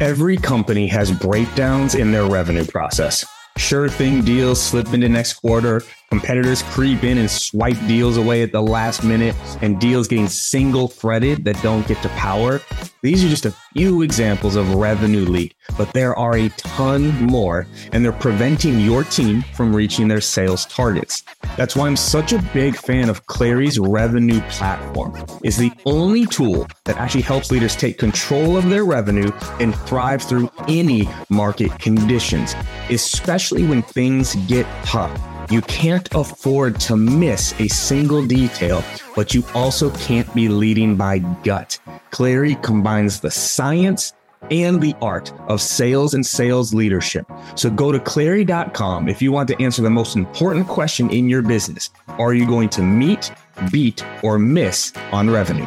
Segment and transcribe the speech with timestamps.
[0.00, 3.22] Every company has breakdowns in their revenue process.
[3.58, 8.50] Sure thing deals slip into next quarter, competitors creep in and swipe deals away at
[8.50, 12.62] the last minute, and deals getting single threaded that don't get to power.
[13.02, 17.66] These are just a few examples of revenue leak, but there are a ton more,
[17.92, 21.24] and they're preventing your team from reaching their sales targets.
[21.56, 25.14] That's why I'm such a big fan of Clari's revenue platform.
[25.42, 30.22] It's the only tool that actually helps leaders take control of their revenue and thrive
[30.22, 32.54] through any market conditions,
[32.88, 35.20] especially when things get tough.
[35.50, 38.84] You can't afford to miss a single detail,
[39.16, 41.78] but you also can't be leading by gut.
[42.12, 44.12] Clary combines the science
[44.50, 47.26] and the art of sales and sales leadership.
[47.54, 51.42] So go to clari.com if you want to answer the most important question in your
[51.42, 51.90] business.
[52.08, 53.32] Are you going to meet,
[53.70, 55.66] beat, or miss on revenue?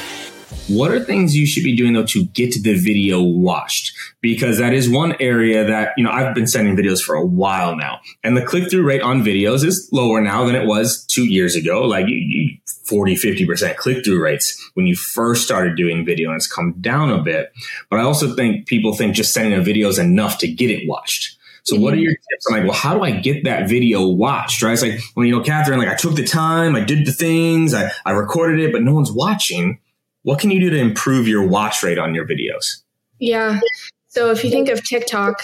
[0.71, 3.93] What are things you should be doing though to get the video watched?
[4.21, 7.75] Because that is one area that, you know, I've been sending videos for a while
[7.75, 11.25] now and the click through rate on videos is lower now than it was two
[11.25, 11.81] years ago.
[11.81, 16.37] Like you, you 40, 50% click through rates when you first started doing video and
[16.37, 17.51] it's come down a bit.
[17.89, 20.87] But I also think people think just sending a video is enough to get it
[20.87, 21.37] watched.
[21.63, 22.47] So what are your tips?
[22.49, 24.61] I'm like, well, how do I get that video watched?
[24.61, 24.73] Right?
[24.73, 27.73] It's like, well, you know, Katherine, like I took the time, I did the things,
[27.73, 29.79] I, I recorded it, but no one's watching.
[30.23, 32.83] What can you do to improve your watch rate on your videos?
[33.19, 33.59] Yeah.
[34.07, 35.43] So if you think of TikTok,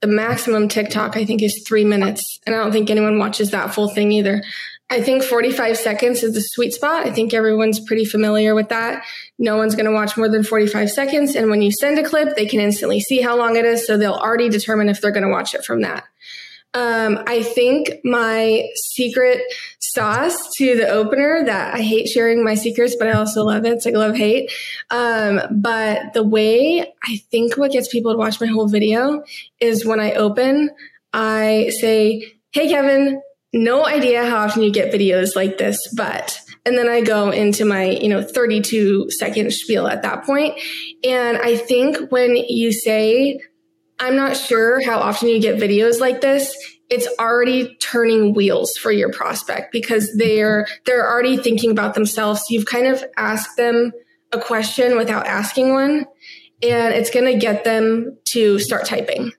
[0.00, 2.40] the maximum TikTok I think is three minutes.
[2.46, 4.42] And I don't think anyone watches that full thing either.
[4.92, 7.06] I think 45 seconds is the sweet spot.
[7.06, 9.04] I think everyone's pretty familiar with that.
[9.38, 11.36] No one's going to watch more than 45 seconds.
[11.36, 13.86] And when you send a clip, they can instantly see how long it is.
[13.86, 16.04] So they'll already determine if they're going to watch it from that.
[16.74, 19.42] Um, I think my secret
[19.94, 23.72] sauce to the opener that I hate sharing my secrets, but I also love it.
[23.72, 24.50] It's like love hate.
[24.90, 29.22] Um, but the way I think what gets people to watch my whole video
[29.60, 30.70] is when I open,
[31.12, 36.76] I say, Hey, Kevin, no idea how often you get videos like this, but and
[36.76, 40.54] then I go into my, you know, 32 second spiel at that point.
[41.04, 43.40] And I think when you say
[44.00, 46.56] I'm not sure how often you get videos like this.
[46.90, 52.42] It's already turning wheels for your prospect because they're they're already thinking about themselves.
[52.50, 53.92] You've kind of asked them
[54.32, 56.06] a question without asking one,
[56.62, 59.32] and it's going to get them to start typing.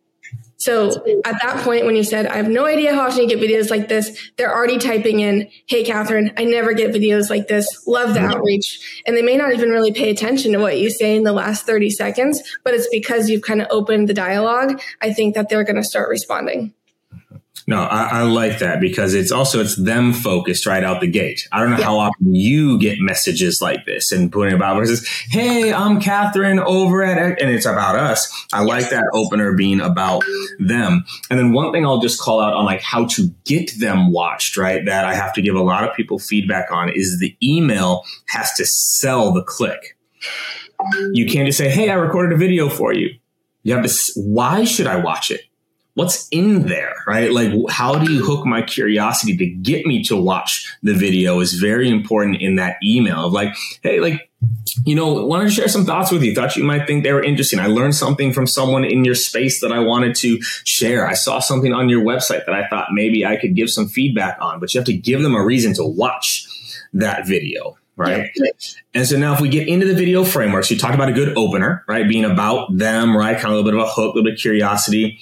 [0.62, 0.92] So
[1.26, 3.72] at that point, when you said, I have no idea how often you get videos
[3.72, 7.66] like this, they're already typing in, Hey, Katherine, I never get videos like this.
[7.88, 9.02] Love the outreach.
[9.08, 11.66] And they may not even really pay attention to what you say in the last
[11.66, 14.80] 30 seconds, but it's because you've kind of opened the dialogue.
[15.02, 16.76] I think that they're going to start responding.
[17.72, 21.48] No, I, I, like that because it's also it's them focused right out the gate.
[21.54, 21.86] I don't know yeah.
[21.86, 27.02] how often you get messages like this and putting about versus, "Hey, I'm Katherine over
[27.02, 28.30] at," and it's about us.
[28.52, 30.26] I like that opener being about
[30.60, 31.06] them.
[31.30, 34.58] And then one thing I'll just call out on like how to get them watched,
[34.58, 34.86] right?
[34.86, 38.52] That I have to give a lot of people feedback on is the email has
[38.56, 39.98] to sell the click.
[41.14, 43.12] You can't just say, "Hey, I recorded a video for you."
[43.64, 44.12] You have to.
[44.18, 45.44] Why should I watch it?
[45.94, 47.32] What's in there, right?
[47.32, 51.54] Like, how do you hook my curiosity to get me to watch the video is
[51.54, 54.30] very important in that email of like, hey, like,
[54.86, 56.34] you know, wanted to share some thoughts with you.
[56.34, 57.60] Thought you might think they were interesting.
[57.60, 61.08] I learned something from someone in your space that I wanted to share.
[61.08, 64.38] I saw something on your website that I thought maybe I could give some feedback
[64.42, 66.48] on, but you have to give them a reason to watch
[66.94, 68.32] that video right?
[68.36, 68.52] Yeah.
[68.94, 71.38] And so now if we get into the video frameworks, you talked about a good
[71.38, 72.08] opener, right?
[72.08, 73.36] Being about them, right?
[73.36, 75.20] Kind of a little bit of a hook, a little bit of curiosity.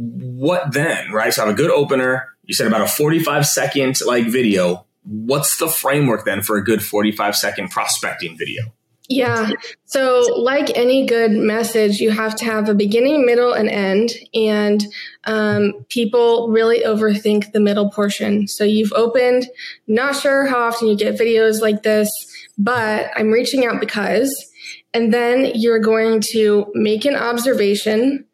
[0.00, 1.34] What then, right?
[1.34, 2.28] So I have a good opener.
[2.44, 4.86] You said about a 45 second like video.
[5.02, 8.72] What's the framework then for a good 45 second prospecting video?
[9.08, 9.50] Yeah.
[9.86, 14.10] So, like any good message, you have to have a beginning, middle, and end.
[14.34, 14.84] And
[15.24, 18.46] um, people really overthink the middle portion.
[18.46, 19.48] So, you've opened,
[19.86, 22.10] not sure how often you get videos like this,
[22.58, 24.30] but I'm reaching out because,
[24.92, 28.26] and then you're going to make an observation,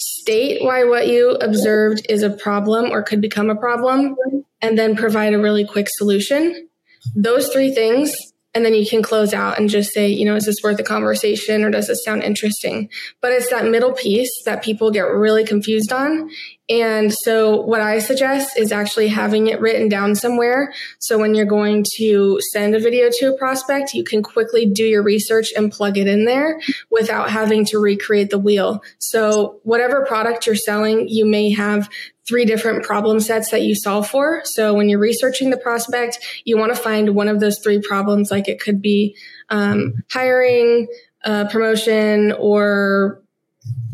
[0.00, 4.16] state why what you observed is a problem or could become a problem,
[4.60, 6.68] and then provide a really quick solution.
[7.14, 8.14] Those three things
[8.54, 10.82] and then you can close out and just say, you know, is this worth a
[10.82, 12.88] conversation or does this sound interesting?
[13.20, 16.30] But it's that middle piece that people get really confused on.
[16.68, 20.72] And so what I suggest is actually having it written down somewhere.
[20.98, 24.84] So when you're going to send a video to a prospect, you can quickly do
[24.84, 26.60] your research and plug it in there
[26.90, 28.82] without having to recreate the wheel.
[28.98, 31.88] So whatever product you're selling, you may have
[32.28, 34.42] three different problem sets that you solve for.
[34.44, 38.30] So when you're researching the prospect, you want to find one of those three problems,
[38.30, 39.16] like it could be
[39.48, 40.86] um, hiring,
[41.24, 43.22] uh, promotion, or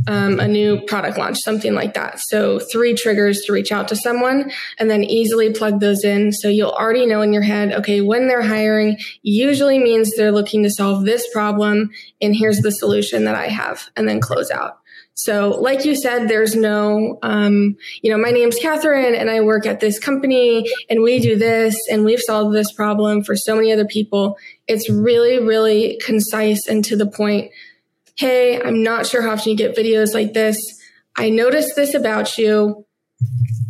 [0.06, 2.21] um, a new product launch, something like that.
[2.21, 6.32] So three triggers to reach out to someone and then easily plug those in.
[6.32, 10.62] So you'll already know in your head, okay, when they're hiring usually means they're looking
[10.65, 11.91] to solve this problem
[12.21, 14.79] and here's the solution that I have and then close out.
[15.17, 19.65] So, like you said, there's no, um, you know, my name's Katherine and I work
[19.65, 23.73] at this company and we do this and we've solved this problem for so many
[23.73, 24.37] other people.
[24.67, 27.53] It's really, really concise and to the point.
[28.16, 30.56] Hey, I'm not sure how often you get videos like this.
[31.16, 32.87] I noticed this about you.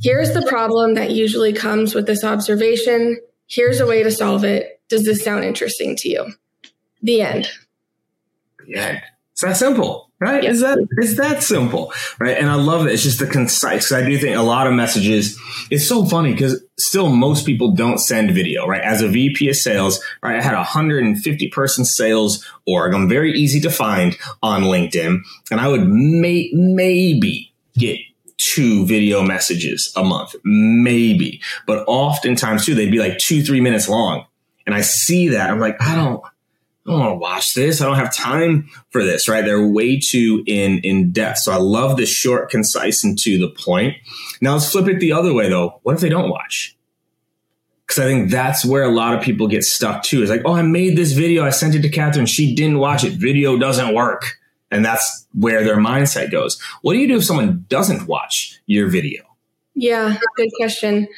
[0.03, 3.19] Here's the problem that usually comes with this observation.
[3.47, 4.81] Here's a way to solve it.
[4.89, 6.33] Does this sound interesting to you?
[7.03, 7.49] The end.
[8.67, 9.01] Yeah,
[9.33, 10.43] it's that simple right?
[10.43, 12.39] Is that is that simple, right?
[12.39, 12.93] And I love it.
[12.93, 13.93] It's just the concise.
[13.93, 15.39] I do think a lot of messages.
[15.71, 18.81] It's so funny because still most people don't send video, right?
[18.81, 20.37] As a VP of sales, right?
[20.37, 22.95] I had a 150 person sales org.
[22.95, 25.19] I'm very easy to find on LinkedIn,
[25.51, 27.99] and I would may, maybe get
[28.39, 33.91] two video messages a month, maybe, but oftentimes too they'd be like two three minutes
[33.91, 34.25] long,
[34.65, 36.23] and I see that I'm like I don't.
[36.87, 37.81] I don't want to watch this.
[37.81, 39.45] I don't have time for this, right?
[39.45, 41.39] They're way too in, in depth.
[41.39, 43.97] So I love the short, concise, and to the point.
[44.43, 45.81] Now let's flip it the other way though.
[45.83, 46.77] What if they don't watch?
[47.87, 50.23] Because I think that's where a lot of people get stuck too.
[50.23, 51.45] Is like, oh, I made this video.
[51.45, 52.27] I sent it to Katherine.
[52.27, 53.15] She didn't watch it.
[53.15, 54.39] Video doesn't work.
[54.71, 56.61] And that's where their mindset goes.
[56.83, 59.23] What do you do if someone doesn't watch your video?
[59.75, 61.09] Yeah, good question.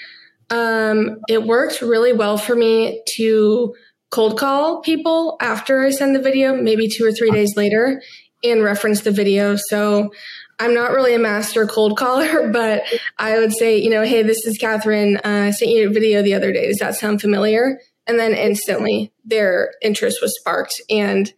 [0.51, 3.75] Um, it worked really well for me to
[4.17, 8.01] cold call people after I send the video, maybe two or three days later,
[8.43, 9.57] and reference the video.
[9.57, 10.11] So
[10.59, 12.85] I'm not really a master cold caller, but
[13.19, 15.19] I would say, you know, hey, this is Katherine.
[15.19, 16.67] Uh, I sent you a video the other day.
[16.67, 17.79] Does that sound familiar?
[18.07, 20.81] And then instantly their interest was sparked.
[20.89, 21.31] And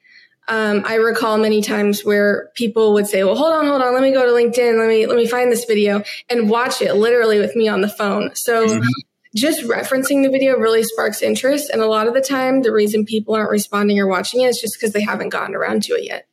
[0.47, 4.03] um, I recall many times where people would say, "Well, hold on, hold on, let
[4.03, 7.39] me go to LinkedIn, let me let me find this video and watch it literally
[7.39, 9.08] with me on the phone." So mm-hmm
[9.41, 11.71] just referencing the video really sparks interest.
[11.71, 14.61] And a lot of the time, the reason people aren't responding or watching it is
[14.61, 16.27] just because they haven't gotten around to it yet.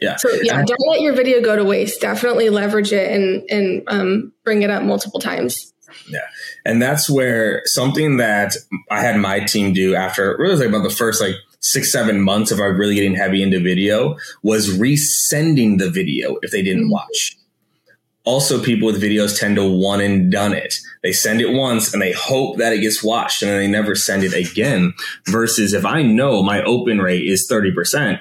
[0.00, 0.16] Yeah.
[0.16, 2.00] So yeah, don't let your video go to waste.
[2.00, 5.72] Definitely leverage it and and um, bring it up multiple times.
[6.08, 6.26] Yeah,
[6.64, 8.56] and that's where something that
[8.90, 12.50] I had my team do after really like about the first like six seven months
[12.50, 16.92] of our really getting heavy into video was resending the video if they didn't mm-hmm.
[16.92, 17.36] watch
[18.24, 20.74] also people with videos tend to one and done it.
[21.02, 23.94] They send it once and they hope that it gets watched and then they never
[23.94, 24.94] send it again.
[25.26, 28.20] Versus if I know my open rate is 30%,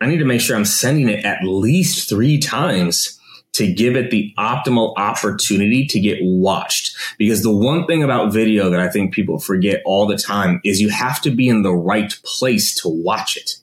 [0.00, 3.18] I need to make sure I'm sending it at least three times
[3.54, 6.94] to give it the optimal opportunity to get watched.
[7.16, 10.82] Because the one thing about video that I think people forget all the time is
[10.82, 13.56] you have to be in the right place to watch it.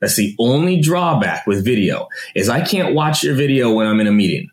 [0.00, 4.08] That's the only drawback with video is I can't watch your video when I'm in
[4.08, 4.50] a meeting.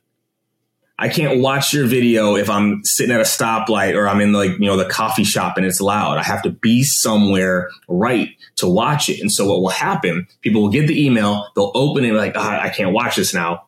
[0.99, 4.51] I can't watch your video if I'm sitting at a stoplight or I'm in like,
[4.51, 6.17] you know, the coffee shop and it's loud.
[6.17, 9.21] I have to be somewhere right to watch it.
[9.21, 12.41] And so what will happen, people will get the email, they'll open it like, oh,
[12.41, 13.67] I can't watch this now.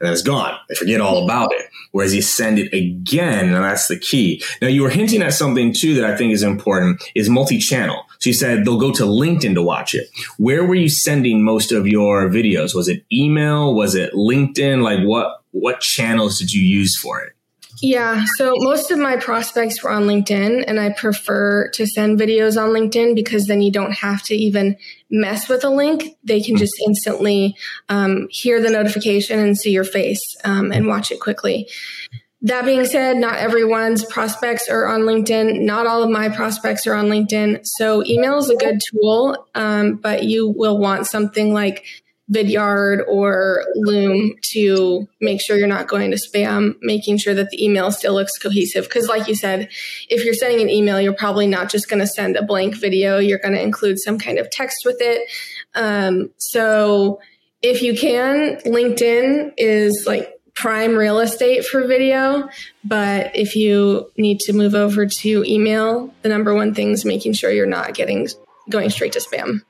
[0.00, 0.56] And it's gone.
[0.68, 1.66] They forget all about it.
[1.90, 4.44] Whereas you send it again, and that's the key.
[4.60, 8.04] Now you were hinting at something too that I think is important is multi-channel.
[8.20, 10.08] So you said they'll go to LinkedIn to watch it.
[10.36, 12.74] Where were you sending most of your videos?
[12.74, 13.74] Was it email?
[13.74, 14.82] Was it LinkedIn?
[14.82, 17.32] Like what what channels did you use for it?
[17.80, 22.60] Yeah, so most of my prospects were on LinkedIn, and I prefer to send videos
[22.60, 24.76] on LinkedIn because then you don't have to even
[25.10, 26.16] mess with a link.
[26.24, 27.56] They can just instantly
[27.88, 31.68] um, hear the notification and see your face um, and watch it quickly.
[32.40, 35.60] that being said, not everyone's prospects are on LinkedIn.
[35.60, 37.60] Not all of my prospects are on LinkedIn.
[37.64, 41.84] So email is a good tool, um, but you will want something like
[42.32, 47.64] Vidyard or Loom to make sure you're not going to spam, making sure that the
[47.64, 48.84] email still looks cohesive.
[48.84, 49.68] Because, like you said,
[50.08, 53.18] if you're sending an email, you're probably not just going to send a blank video,
[53.18, 55.30] you're going to include some kind of text with it.
[55.74, 57.20] Um, so,
[57.62, 62.48] if you can, LinkedIn is like prime real estate for video.
[62.84, 67.34] But if you need to move over to email, the number one thing is making
[67.34, 68.28] sure you're not getting
[68.68, 69.62] going straight to spam.